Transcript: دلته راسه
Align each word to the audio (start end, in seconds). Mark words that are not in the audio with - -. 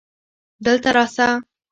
دلته 0.65 0.89
راسه 0.97 1.27